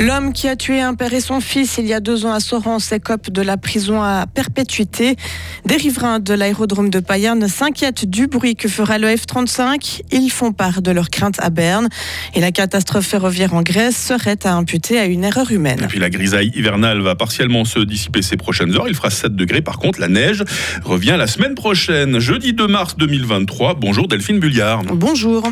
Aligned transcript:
L'homme 0.00 0.32
qui 0.32 0.48
a 0.48 0.56
tué 0.56 0.80
un 0.80 0.94
père 0.94 1.12
et 1.12 1.20
son 1.20 1.40
fils 1.40 1.76
il 1.76 1.86
y 1.86 1.92
a 1.92 2.00
deux 2.00 2.24
ans 2.24 2.32
à 2.32 2.40
Sorens 2.40 2.90
écope 2.90 3.28
de 3.28 3.42
la 3.42 3.58
prison 3.58 4.00
à 4.00 4.24
perpétuité. 4.26 5.16
Des 5.66 5.76
riverains 5.76 6.20
de 6.20 6.32
l'aérodrome 6.32 6.88
de 6.88 7.00
Payerne 7.00 7.46
s'inquiètent 7.48 8.06
du 8.06 8.26
bruit 8.26 8.56
que 8.56 8.66
fera 8.66 8.96
le 8.96 9.14
F-35. 9.14 10.00
Ils 10.10 10.30
font 10.30 10.52
part 10.52 10.80
de 10.80 10.90
leurs 10.90 11.10
craintes 11.10 11.38
à 11.40 11.50
Berne. 11.50 11.90
Et 12.34 12.40
la 12.40 12.50
catastrophe 12.50 13.04
ferroviaire 13.04 13.52
en 13.52 13.60
Grèce 13.60 13.94
serait 13.94 14.38
à 14.44 14.54
imputer 14.54 14.98
à 14.98 15.04
une 15.04 15.22
erreur 15.22 15.50
humaine. 15.52 15.80
Et 15.84 15.86
puis 15.86 15.98
la 15.98 16.08
grisaille 16.08 16.50
hivernale 16.54 17.02
va 17.02 17.14
partiellement 17.14 17.66
se 17.66 17.80
dissiper 17.80 18.22
ces 18.22 18.38
prochaines 18.38 18.74
heures. 18.74 18.88
Il 18.88 18.94
fera 18.94 19.10
7 19.10 19.36
degrés. 19.36 19.60
Par 19.60 19.78
contre, 19.78 20.00
la 20.00 20.08
neige 20.08 20.44
revient 20.82 21.16
la 21.18 21.26
semaine 21.26 21.54
prochaine, 21.54 22.20
jeudi 22.20 22.54
2 22.54 22.66
mars 22.68 22.96
2023. 22.96 23.74
Bonjour 23.74 24.08
Delphine 24.08 24.40
Bulliard. 24.40 24.82
Bonjour. 24.94 25.42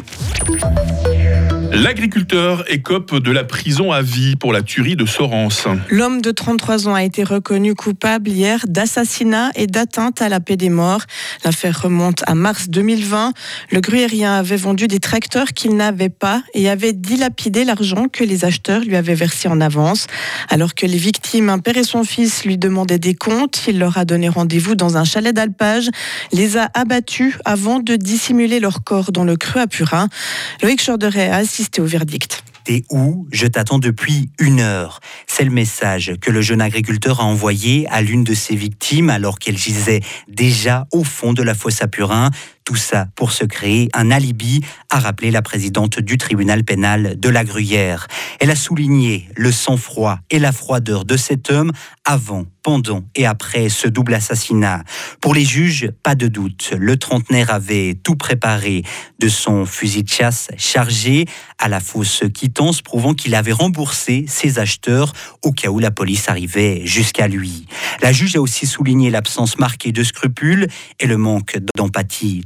L'agriculteur 1.71 2.65
écope 2.73 3.19
de 3.19 3.31
la 3.31 3.45
prison 3.45 3.93
à 3.93 4.01
vie 4.01 4.37
pour 4.37 4.55
la 4.55 4.63
tuerie 4.63 4.97
de 4.97 5.05
Sorens. 5.05 5.67
L'homme 5.91 6.23
de 6.23 6.31
33 6.31 6.89
ans 6.89 6.95
a 6.95 7.05
été 7.05 7.23
reconnu 7.25 7.75
coupable 7.75 8.31
hier 8.31 8.65
d'assassinat 8.67 9.51
et 9.55 9.67
d'atteinte 9.67 10.23
à 10.23 10.31
la 10.31 10.41
paix 10.41 10.57
des 10.57 10.71
morts. 10.71 11.03
L'affaire 11.45 11.83
remonte 11.83 12.25
à 12.27 12.35
mars 12.35 12.71
2020. 12.71 13.33
Le 13.71 13.81
gruyérien 13.81 14.35
avait 14.35 14.57
vendu 14.57 14.89
des 14.89 14.99
tracteurs 14.99 15.49
qu'il 15.49 15.77
n'avait 15.77 16.09
pas 16.09 16.43
et 16.55 16.71
avait 16.71 16.95
dilapidé 16.95 17.65
l'argent 17.65 18.07
que 18.11 18.25
les 18.25 18.47
acheteurs 18.47 18.81
lui 18.81 18.97
avaient 18.97 19.15
versé 19.15 19.47
en 19.49 19.61
avance. 19.61 20.07
Alors 20.49 20.75
que 20.75 20.87
les 20.87 20.99
victimes, 20.99 21.51
un 21.51 21.59
père 21.59 21.77
et 21.77 21.85
son 21.85 22.03
fils, 22.03 22.45
lui 22.45 22.57
demandaient 22.57 22.99
des 22.99 23.15
comptes, 23.15 23.63
il 23.69 23.79
leur 23.79 23.99
a 23.99 24.07
donné 24.07 24.31
rendez-vous 24.31 24.75
dans 24.75 24.97
un 24.97 25.05
chalet 25.05 25.35
d'alpage, 25.35 25.91
les 26.33 26.57
a 26.57 26.71
abattus 26.73 27.35
avant 27.45 27.79
de 27.79 27.97
dissimuler 27.97 28.59
leur 28.59 28.83
corps 28.85 29.13
dans 29.13 29.25
le 29.25 29.37
creux 29.37 29.61
à 29.61 29.67
Purin. 29.67 30.09
Loïc 30.63 30.83
Chorderet 30.85 31.31
a 31.31 31.45
au 31.79 31.85
verdict. 31.85 32.45
T'es 32.65 32.85
où? 32.91 33.27
Je 33.33 33.47
t'attends 33.47 33.79
depuis 33.79 34.31
une 34.39 34.61
heure. 34.61 35.01
C'est 35.27 35.45
le 35.45 35.51
message 35.51 36.13
que 36.21 36.31
le 36.31 36.41
jeune 36.41 36.61
agriculteur 36.61 37.21
a 37.21 37.25
envoyé 37.25 37.89
à 37.89 38.01
l'une 38.01 38.23
de 38.23 38.35
ses 38.35 38.55
victimes 38.55 39.11
alors 39.11 39.39
qu'elle 39.39 39.59
gisait 39.59 40.01
déjà 40.29 40.87
au 40.93 41.03
fond 41.03 41.33
de 41.33 41.43
la 41.43 41.55
fosse 41.55 41.83
à 41.83 41.89
Purin. 41.89 42.31
Tout 42.69 42.77
ça 42.77 43.09
pour 43.17 43.33
se 43.33 43.45
créer 43.45 43.89
un 43.95 44.11
alibi, 44.11 44.61
a 44.91 44.99
rappelé 44.99 45.31
la 45.31 45.41
présidente 45.41 46.01
du 46.01 46.19
tribunal 46.19 46.65
pénal 46.65 47.19
de 47.19 47.29
la 47.31 47.43
Gruyère. 47.43 48.09
Elle 48.41 48.51
a 48.51 48.57
souligné 48.57 49.27
le 49.37 49.51
sang-froid 49.51 50.19
et 50.29 50.39
la 50.39 50.53
froideur 50.53 51.07
de 51.07 51.17
cet 51.17 51.51
homme 51.51 51.73
avant, 52.05 52.45
pendant 52.63 53.05
et 53.15 53.25
après 53.25 53.71
ce 53.71 53.89
double 53.89 54.13
assassinat. 54.13 54.85
Pour 55.23 55.35
les 55.35 55.47
juges, 55.47 55.91
pas 56.03 56.15
de 56.15 56.27
doute, 56.27 56.75
le 56.79 56.99
trentenaire 56.99 57.51
avait 57.51 57.99
tout 58.03 58.17
préparé 58.17 58.83
de 59.19 59.29
son 59.29 59.65
fusil 59.65 60.03
de 60.03 60.09
chasse 60.11 60.49
chargé 60.59 61.25
à 61.59 61.69
la 61.69 61.81
fausse 61.81 62.25
quittance 62.35 62.83
prouvant 62.83 63.15
qu'il 63.15 63.35
avait 63.35 63.53
remboursé 63.53 64.27
ses 64.29 64.59
acheteurs 64.59 65.13
au 65.43 65.53
cas 65.53 65.71
où 65.71 65.79
la 65.79 65.91
police 65.91 66.29
arrivait 66.29 66.83
jusqu'à 66.85 67.29
lui. 67.29 67.67
La 68.03 68.13
juge 68.13 68.37
a 68.37 68.41
aussi 68.43 68.67
souligné 68.67 69.11
l'absence 69.11 69.59
marquée 69.59 69.93
de 69.93 70.03
scrupules 70.03 70.67
et 71.01 71.07
le 71.07 71.17
manque 71.17 71.59
d'empathie 71.75 72.43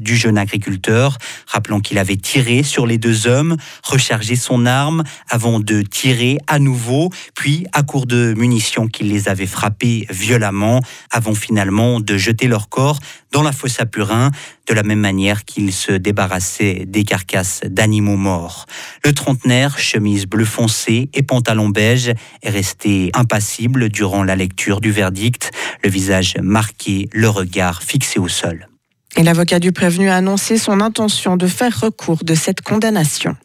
du 0.00 0.16
jeune 0.16 0.38
agriculteur, 0.38 1.18
rappelant 1.46 1.80
qu'il 1.80 1.98
avait 1.98 2.16
tiré 2.16 2.62
sur 2.62 2.86
les 2.86 2.98
deux 2.98 3.26
hommes, 3.26 3.56
rechargé 3.82 4.36
son 4.36 4.66
arme 4.66 5.02
avant 5.28 5.60
de 5.60 5.82
tirer 5.82 6.38
à 6.46 6.58
nouveau, 6.58 7.10
puis 7.34 7.66
à 7.72 7.82
court 7.82 8.06
de 8.06 8.34
munitions 8.36 8.86
qu'il 8.88 9.08
les 9.08 9.28
avait 9.28 9.46
frappés 9.46 10.06
violemment, 10.10 10.80
avant 11.10 11.34
finalement 11.34 12.00
de 12.00 12.16
jeter 12.16 12.48
leur 12.48 12.68
corps 12.68 12.98
dans 13.32 13.42
la 13.42 13.52
fosse 13.52 13.80
à 13.80 13.86
Purin, 13.86 14.30
de 14.68 14.74
la 14.74 14.82
même 14.82 15.00
manière 15.00 15.44
qu'il 15.44 15.72
se 15.72 15.92
débarrassait 15.92 16.84
des 16.86 17.04
carcasses 17.04 17.62
d'animaux 17.64 18.16
morts. 18.16 18.66
Le 19.04 19.12
trentenaire, 19.12 19.78
chemise 19.78 20.26
bleu 20.26 20.44
foncé 20.44 21.08
et 21.14 21.22
pantalon 21.22 21.68
beige, 21.68 22.12
est 22.42 22.50
resté 22.50 23.10
impassible 23.14 23.88
durant 23.88 24.22
la 24.22 24.36
lecture 24.36 24.80
du 24.80 24.92
verdict, 24.92 25.50
le 25.82 25.90
visage 25.90 26.36
marqué, 26.40 27.08
le 27.12 27.28
regard 27.28 27.82
fixé 27.82 28.18
au 28.18 28.28
sol. 28.28 28.68
Et 29.16 29.22
l'avocat 29.22 29.58
du 29.58 29.72
prévenu 29.72 30.08
a 30.08 30.16
annoncé 30.16 30.56
son 30.56 30.80
intention 30.80 31.36
de 31.36 31.46
faire 31.46 31.80
recours 31.80 32.24
de 32.24 32.34
cette 32.34 32.62
condamnation. 32.62 33.36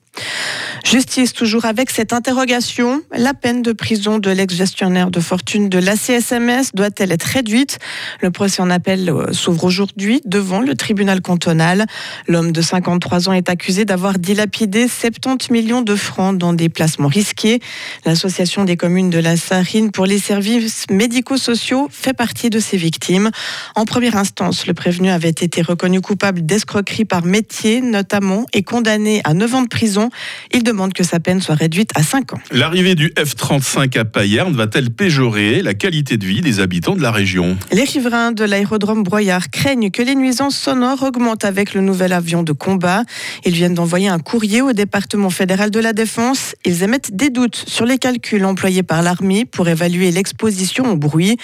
Justice, 0.83 1.33
toujours 1.33 1.65
avec 1.65 1.89
cette 1.89 2.13
interrogation. 2.13 3.01
La 3.11 3.33
peine 3.33 3.61
de 3.61 3.73
prison 3.73 4.19
de 4.19 4.29
l'ex-gestionnaire 4.29 5.11
de 5.11 5.19
fortune 5.19 5.67
de 5.67 5.79
l'ACSMS 5.79 6.71
doit-elle 6.73 7.11
être 7.11 7.25
réduite? 7.25 7.79
Le 8.21 8.31
procès 8.31 8.61
en 8.61 8.69
appel 8.69 9.09
euh, 9.09 9.33
s'ouvre 9.33 9.65
aujourd'hui 9.65 10.21
devant 10.23 10.61
le 10.61 10.75
tribunal 10.75 11.21
cantonal. 11.21 11.85
L'homme 12.27 12.53
de 12.53 12.61
53 12.61 13.27
ans 13.27 13.33
est 13.33 13.49
accusé 13.49 13.83
d'avoir 13.83 14.17
dilapidé 14.17 14.87
70 14.87 15.51
millions 15.51 15.81
de 15.81 15.95
francs 15.95 16.37
dans 16.37 16.53
des 16.53 16.69
placements 16.69 17.09
risqués. 17.09 17.59
L'association 18.05 18.63
des 18.63 18.77
communes 18.77 19.09
de 19.09 19.19
la 19.19 19.35
Sarine 19.35 19.91
pour 19.91 20.05
les 20.05 20.19
services 20.19 20.85
médico-sociaux 20.89 21.89
fait 21.91 22.13
partie 22.13 22.49
de 22.49 22.59
ces 22.59 22.77
victimes. 22.77 23.29
En 23.75 23.83
première 23.83 24.15
instance, 24.15 24.67
le 24.67 24.73
prévenu 24.73 25.09
avait 25.09 25.29
été 25.29 25.61
reconnu 25.61 25.99
coupable 25.99 26.45
d'escroquerie 26.45 27.03
par 27.03 27.25
métier, 27.25 27.81
notamment, 27.81 28.45
et 28.53 28.63
condamné 28.63 29.19
à 29.25 29.33
9 29.33 29.55
ans 29.55 29.61
de 29.63 29.67
prison. 29.67 30.06
Il 30.53 30.63
demande 30.63 30.93
que 30.93 31.03
sa 31.03 31.19
peine 31.19 31.41
soit 31.41 31.55
réduite 31.55 31.91
à 31.95 32.03
5 32.03 32.33
ans. 32.33 32.39
L'arrivée 32.51 32.95
du 32.95 33.13
F-35 33.17 33.97
à 33.97 34.05
Payerne 34.05 34.53
va-t-elle 34.53 34.89
péjorer 34.89 35.61
la 35.61 35.73
qualité 35.73 36.17
de 36.17 36.25
vie 36.25 36.41
des 36.41 36.59
habitants 36.59 36.95
de 36.95 37.01
la 37.01 37.11
région? 37.11 37.57
Les 37.71 37.83
riverains 37.83 38.31
de 38.31 38.43
l'aérodrome 38.43 39.03
Broyard 39.03 39.49
craignent 39.49 39.91
que 39.91 40.01
les 40.01 40.15
nuisances 40.15 40.57
sonores 40.57 41.03
augmentent 41.03 41.45
avec 41.45 41.73
le 41.73 41.81
nouvel 41.81 42.13
avion 42.13 42.43
de 42.43 42.51
combat. 42.51 43.03
Ils 43.45 43.53
viennent 43.53 43.73
d'envoyer 43.73 44.07
un 44.07 44.19
courrier 44.19 44.61
au 44.61 44.73
département 44.73 45.29
fédéral 45.29 45.71
de 45.71 45.79
la 45.79 45.93
Défense. 45.93 46.55
Ils 46.65 46.83
émettent 46.83 47.15
des 47.15 47.29
doutes 47.29 47.63
sur 47.67 47.85
les 47.85 47.97
calculs 47.97 48.45
employés 48.45 48.83
par 48.83 49.01
l'armée 49.01 49.45
pour 49.45 49.67
évaluer 49.67 50.11
l'exposition 50.11 50.91
au 50.91 50.95
bruit. 50.95 51.37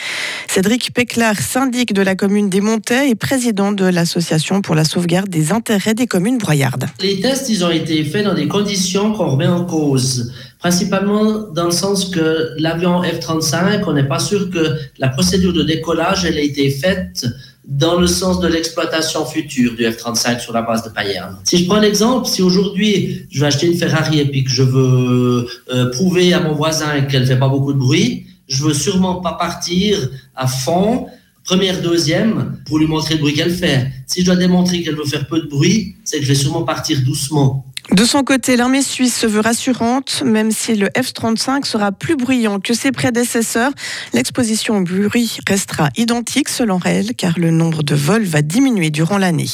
Cédric 0.47 0.94
Péclar, 0.94 1.40
syndic 1.40 1.94
de 1.94 2.01
la 2.01 2.16
commune 2.16 2.50
des 2.50 2.62
Montets 2.62 3.09
et 3.09 3.16
président 3.16 3.72
de 3.72 3.85
l'association 3.85 4.62
pour 4.62 4.75
la 4.75 4.84
sauvegarde 4.84 5.30
des 5.30 5.51
intérêts 5.51 5.94
des 5.94 6.07
communes 6.07 6.38
broyardes. 6.38 6.88
Les 7.01 7.19
tests, 7.19 7.50
ils 7.50 7.63
ont 7.63 7.72
été 7.72 8.03
faits 8.03 8.25
dans 8.25 8.34
des 8.34 8.47
conditions 8.53 9.14
qu'on 9.14 9.31
remet 9.31 9.47
en 9.47 9.66
cause. 9.66 10.31
Principalement 10.59 11.25
dans 11.58 11.66
le 11.66 11.72
sens 11.84 11.97
que 12.06 12.53
l'avion 12.58 13.02
F-35, 13.02 13.84
on 13.88 13.94
n'est 13.94 14.08
pas 14.16 14.19
sûr 14.19 14.50
que 14.50 14.64
la 15.00 15.09
procédure 15.09 15.53
de 15.53 15.64
décollage 15.64 16.24
elle 16.24 16.38
a 16.38 16.41
été 16.41 16.69
faite 16.69 17.25
dans 17.66 17.97
le 18.00 18.08
sens 18.08 18.40
de 18.40 18.47
l'exploitation 18.47 19.25
future 19.25 19.72
du 19.75 19.84
F-35 19.84 20.40
sur 20.40 20.53
la 20.53 20.62
base 20.62 20.84
de 20.84 20.90
Payerne. 20.90 21.38
Si 21.46 21.58
je 21.58 21.66
prends 21.66 21.80
l'exemple, 21.80 22.28
si 22.28 22.42
aujourd'hui 22.42 23.25
je 23.31 23.40
vais 23.42 23.47
acheter 23.47 23.68
une 23.68 23.78
Ferrari 23.78 24.19
et 24.19 24.25
puis 24.25 24.44
que 24.44 24.52
je 24.52 24.63
veux 24.63 25.47
euh, 25.74 25.90
prouver 25.92 26.34
à 26.34 26.40
mon 26.40 26.53
voisin 26.53 27.02
qu'elle 27.02 27.24
ne 27.24 27.28
fait 27.34 27.40
pas 27.40 27.50
beaucoup 27.50 27.74
de 27.74 27.80
bruit, 27.80 28.28
je 28.47 28.63
veux 28.63 28.74
sûrement 28.74 29.16
pas 29.16 29.34
partir 29.34 29.97
à 30.36 30.47
fond 30.47 31.08
première, 31.44 31.81
deuxième, 31.81 32.58
pour 32.66 32.80
lui 32.80 32.88
montrer 32.88 33.16
le 33.16 33.19
bruit 33.22 33.34
qu'elle 33.34 33.53
fait. 33.53 33.92
Si 34.08 34.22
je 34.22 34.25
dois 34.25 34.36
démontrer 34.36 34.81
qu'elle 34.81 34.96
veut 34.96 35.06
faire 35.06 35.28
peu 35.28 35.42
de 35.42 35.47
bruit, 35.47 35.96
c'est 36.03 36.18
que 36.18 36.24
je 36.24 36.30
vais 36.30 36.36
sûrement 36.36 36.63
partir 36.63 37.02
doucement. 37.02 37.66
De 37.91 38.05
son 38.05 38.23
côté, 38.23 38.55
l'armée 38.55 38.81
suisse 38.81 39.16
se 39.16 39.27
veut 39.27 39.41
rassurante, 39.41 40.23
même 40.25 40.51
si 40.51 40.75
le 40.75 40.88
F-35 40.95 41.66
sera 41.66 41.91
plus 41.91 42.16
bruyant 42.16 42.59
que 42.59 42.73
ses 42.73 42.91
prédécesseurs. 42.91 43.71
L'exposition 44.13 44.77
au 44.77 44.81
bruit 44.81 45.38
restera 45.47 45.89
identique 45.97 46.49
selon 46.49 46.79
elle, 46.85 47.13
car 47.16 47.38
le 47.38 47.51
nombre 47.51 47.83
de 47.83 47.94
vols 47.94 48.23
va 48.23 48.41
diminuer 48.41 48.89
durant 48.89 49.17
l'année. 49.17 49.49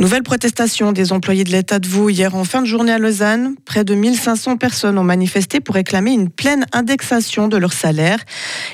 Nouvelle 0.00 0.24
protestation 0.24 0.90
des 0.90 1.12
employés 1.12 1.44
de 1.44 1.52
l'État 1.52 1.78
de 1.78 1.86
Vaud 1.86 2.10
hier 2.10 2.34
en 2.34 2.42
fin 2.42 2.62
de 2.62 2.66
journée 2.66 2.90
à 2.90 2.98
Lausanne. 2.98 3.54
Près 3.64 3.84
de 3.84 3.94
1500 3.94 4.56
personnes 4.56 4.98
ont 4.98 5.04
manifesté 5.04 5.60
pour 5.60 5.76
réclamer 5.76 6.12
une 6.12 6.30
pleine 6.30 6.66
indexation 6.72 7.46
de 7.46 7.56
leur 7.56 7.72
salaire. 7.72 8.18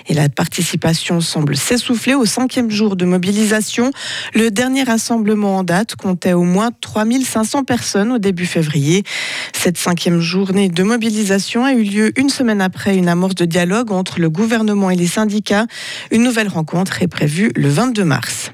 Et 0.08 0.14
la 0.14 0.30
participation 0.30 1.20
semble 1.20 1.56
s'essouffler 1.56 2.14
au 2.14 2.24
cinquième 2.24 2.70
jour 2.70 2.96
de 2.96 3.04
mobilisation. 3.04 3.90
Le 4.34 4.50
dernier 4.50 4.82
rassemblement 4.82 5.58
en 5.58 5.62
date 5.62 5.94
comptait 5.94 6.32
au 6.32 6.44
moins 6.44 6.70
3500 6.80 7.64
personnes 7.64 8.12
au 8.12 8.18
début 8.18 8.46
février. 8.46 9.04
Cette 9.52 9.76
cinquième 9.76 10.20
journée 10.20 10.70
de 10.70 10.82
mobilisation 10.82 11.66
a 11.66 11.74
eu 11.74 11.82
lieu 11.82 12.18
une 12.18 12.30
semaine 12.30 12.62
après 12.62 12.96
une 12.96 13.08
amorce 13.08 13.34
de 13.34 13.44
dialogue 13.44 13.92
entre 13.92 14.20
le 14.20 14.30
gouvernement 14.30 14.90
et 14.90 14.96
les 14.96 15.06
syndicats. 15.06 15.66
Une 16.10 16.22
nouvelle 16.22 16.48
rencontre 16.48 17.02
est 17.02 17.08
prévue 17.08 17.52
le 17.54 17.68
22 17.68 18.04
mars. 18.04 18.52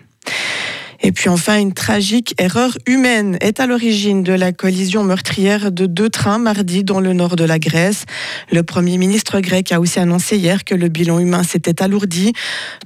Et 1.07 1.13
puis 1.13 1.29
enfin, 1.29 1.61
une 1.61 1.73
tragique 1.73 2.35
erreur 2.37 2.77
humaine 2.85 3.39
est 3.41 3.61
à 3.61 3.69
l'origine 3.69 4.25
de 4.25 4.33
la 4.33 4.51
collision 4.51 5.05
meurtrière 5.05 5.71
de 5.71 5.87
deux 5.87 6.11
trains 6.11 6.39
mardi 6.39 6.83
dans 6.83 6.99
le 6.99 7.13
nord 7.13 7.37
de 7.37 7.45
la 7.45 7.61
Grèce. 7.61 8.07
Le 8.51 8.65
Premier 8.65 8.99
ministre 8.99 9.39
grec 9.39 9.71
a 9.71 9.79
aussi 9.79 10.01
annoncé 10.01 10.37
hier 10.37 10.65
que 10.65 10.75
le 10.75 10.89
bilan 10.89 11.21
humain 11.21 11.45
s'était 11.45 11.81
alourdi. 11.81 12.33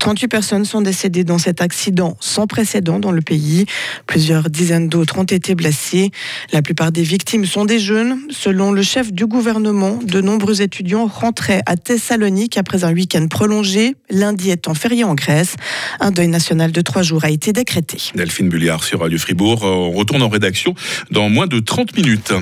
38 0.01 0.29
personnes 0.29 0.65
sont 0.67 0.83
décédées 0.83 1.25
dans 1.25 1.39
cet 1.39 1.63
accident 1.63 2.19
sans 2.21 2.47
précédent 2.47 2.99
dans 2.99 3.11
le 3.11 3.23
pays. 3.23 3.65
Plusieurs 4.07 4.51
dizaines 4.51 4.91
d'autres 4.91 5.17
ont 5.17 5.25
été 5.25 5.55
blessées. 5.55 6.11
La 6.53 6.61
plupart 6.61 6.93
des 6.93 7.05
victimes 7.05 7.47
sont 7.47 7.65
des 7.65 7.79
jeunes. 7.79 8.19
Selon 8.29 8.71
le 8.71 8.83
chef 8.83 9.15
du 9.15 9.25
gouvernement, 9.25 9.99
de 10.05 10.21
nombreux 10.21 10.61
étudiants 10.61 11.07
rentraient 11.07 11.63
à 11.65 11.79
Thessalonique 11.79 12.59
après 12.59 12.85
un 12.85 12.93
week-end 12.93 13.27
prolongé, 13.29 13.97
lundi 14.11 14.51
étant 14.51 14.75
férié 14.75 15.05
en 15.05 15.15
Grèce. 15.15 15.57
Un 16.01 16.11
deuil 16.11 16.29
national 16.29 16.71
de 16.71 16.83
trois 16.83 17.01
jours 17.01 17.25
a 17.25 17.31
été 17.31 17.55
décrété. 17.55 18.10
Delphine 18.15 18.49
Bulliard 18.49 18.85
sur 18.85 19.01
Radio 19.01 19.19
Fribourg. 19.19 19.63
On 19.63 19.91
retourne 19.91 20.23
en 20.23 20.29
rédaction 20.29 20.75
dans 21.11 21.29
moins 21.29 21.47
de 21.47 21.61
30 21.61 21.97
minutes. 21.97 22.33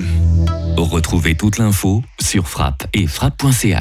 Retrouvez 0.77 1.35
toute 1.35 1.57
l'info 1.57 2.03
sur 2.21 2.47
frappe 2.47 2.87
et 2.93 3.05
frappe.ch. 3.05 3.77